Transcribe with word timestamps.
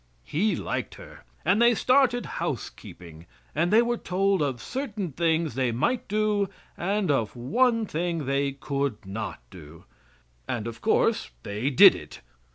He 0.23 0.55
liked 0.55 0.95
her 0.95 1.19
and 1.45 1.61
they 1.61 1.75
started 1.75 2.25
housekeeping, 2.41 3.27
and 3.53 3.71
they 3.71 3.83
were 3.83 3.97
told 3.99 4.41
of 4.41 4.59
certain 4.59 5.11
things 5.11 5.53
they 5.53 5.71
might 5.71 6.07
do 6.07 6.49
and 6.75 7.11
of 7.11 7.35
one 7.35 7.85
thing 7.85 8.25
they 8.25 8.53
could 8.53 9.05
not 9.05 9.41
do 9.51 9.83
and 10.47 10.65
of 10.65 10.81
course 10.81 11.29
they 11.43 11.69
did 11.69 11.93
it. 11.93 12.21